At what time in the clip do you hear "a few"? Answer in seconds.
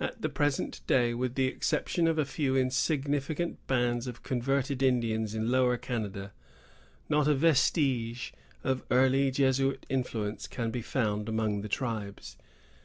2.18-2.56